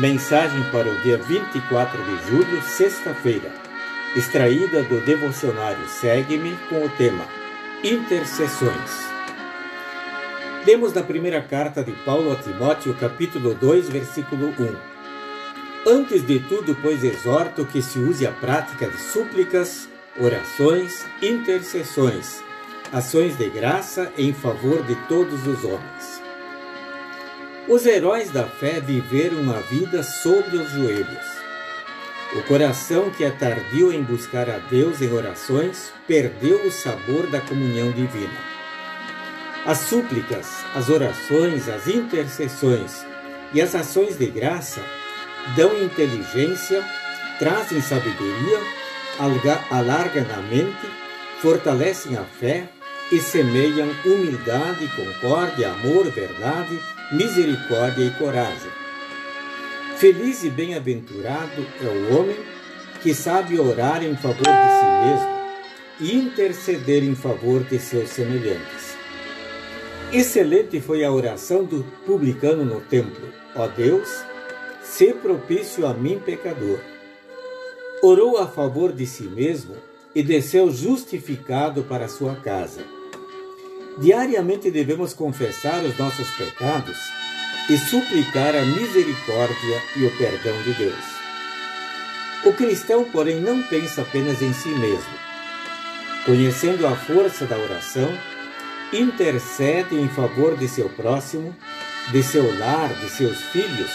[0.00, 3.52] Mensagem para o dia 24 de julho, sexta-feira.
[4.16, 7.26] Extraída do devocionário Segue-me com o tema
[7.84, 9.10] Intercessões.
[10.66, 14.74] Lemos da primeira carta de Paulo a Timóteo, capítulo 2, versículo 1.
[15.86, 19.86] Antes de tudo, pois, exorto que se use a prática de súplicas,
[20.18, 22.42] orações, intercessões,
[22.90, 26.29] ações de graça em favor de todos os homens
[27.70, 31.24] os heróis da fé viveram a vida sobre os joelhos.
[32.34, 37.40] O coração que é tardio em buscar a Deus em orações perdeu o sabor da
[37.40, 38.40] comunhão divina.
[39.64, 43.06] As súplicas, as orações, as intercessões
[43.54, 44.82] e as ações de graça
[45.54, 46.84] dão inteligência,
[47.38, 48.58] trazem sabedoria,
[49.70, 50.90] alargam a mente,
[51.40, 52.68] fortalecem a fé
[53.12, 56.78] e semeiam humildade, concórdia, amor, verdade,
[57.12, 58.70] misericórdia e coragem.
[59.96, 62.36] Feliz e bem-aventurado é o homem
[63.02, 65.40] que sabe orar em favor de si mesmo
[66.00, 68.96] e interceder em favor de seus semelhantes.
[70.12, 73.28] Excelente foi a oração do publicano no templo.
[73.54, 74.08] Ó Deus,
[74.82, 76.78] se propício a mim, pecador.
[78.02, 79.76] Orou a favor de si mesmo
[80.14, 82.99] e desceu justificado para sua casa.
[84.00, 86.96] Diariamente devemos confessar os nossos pecados
[87.68, 91.04] e suplicar a misericórdia e o perdão de Deus.
[92.46, 95.12] O cristão, porém, não pensa apenas em si mesmo.
[96.24, 98.10] Conhecendo a força da oração,
[98.90, 101.54] intercede em favor de seu próximo,
[102.10, 103.90] de seu lar, de seus filhos,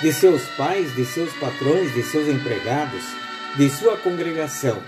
[0.00, 3.02] de seus pais, de seus patrões, de seus empregados,
[3.56, 4.80] de sua congregação,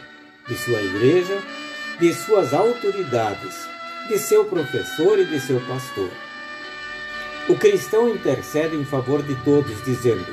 [0.46, 1.42] de sua igreja,
[1.98, 3.69] de suas autoridades
[4.10, 6.10] de seu professor e de seu pastor.
[7.48, 10.26] O cristão intercede em favor de todos, dizendo: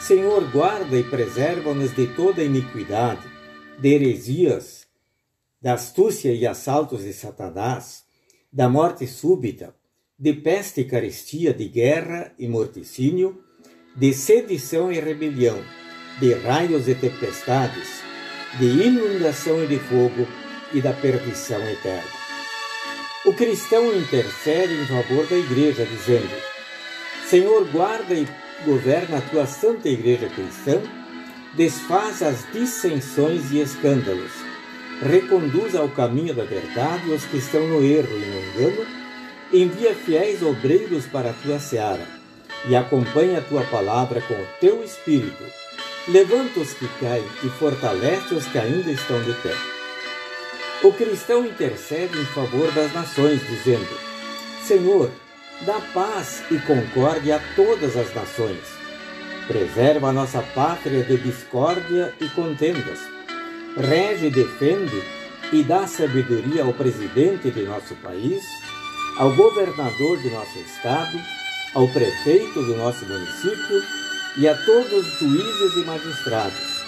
[0.00, 3.28] Senhor, guarda e preserva-nos de toda iniquidade,
[3.78, 4.86] de heresias,
[5.60, 8.04] da astúcia e assaltos de Satanás,
[8.50, 9.74] da morte súbita,
[10.18, 13.44] de peste e carestia, de guerra e morticínio,
[13.94, 15.62] de sedição e rebelião,
[16.18, 18.00] de raios e tempestades,
[18.58, 20.26] de inundação e de fogo
[20.72, 22.19] e da perdição eterna.
[23.22, 26.34] O cristão intercede em favor da igreja, dizendo:
[27.28, 28.26] Senhor, guarda e
[28.64, 30.80] governa a tua santa igreja cristã,
[31.54, 34.32] desfaz as dissensões e escândalos,
[35.02, 38.86] reconduz ao caminho da verdade os que estão no erro e no engano,
[39.52, 42.06] envia fiéis obreiros para a tua seara
[42.68, 45.44] e acompanha a tua palavra com o teu espírito.
[46.08, 49.79] Levanta os que caem e fortalece os que ainda estão de pé.
[50.82, 53.86] O cristão intercede em favor das nações, dizendo:
[54.66, 55.10] Senhor,
[55.66, 58.64] dá paz e concórdia a todas as nações.
[59.46, 62.98] Preserva a nossa pátria de discórdia e contendas.
[63.76, 65.02] Rege e defende
[65.52, 68.42] e dá sabedoria ao presidente de nosso país,
[69.18, 71.20] ao governador de nosso estado,
[71.74, 73.82] ao prefeito do nosso município
[74.38, 76.84] e a todos os juízes e magistrados,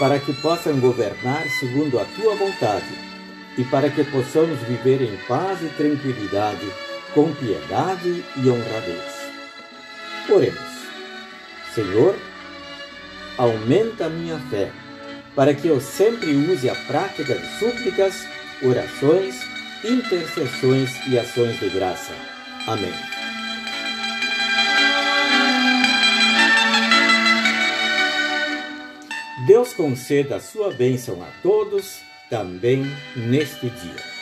[0.00, 3.15] para que possam governar segundo a tua vontade
[3.56, 6.66] e para que possamos viver em paz e tranquilidade,
[7.14, 9.30] com piedade e honradez.
[10.28, 10.76] Oremos.
[11.74, 12.16] Senhor,
[13.38, 14.70] aumenta a minha fé,
[15.34, 18.26] para que eu sempre use a prática de súplicas,
[18.62, 19.34] orações,
[19.84, 22.12] intercessões e ações de graça.
[22.66, 22.92] Amém.
[29.46, 32.84] Deus conceda a sua bênção a todos também
[33.16, 34.15] neste dia.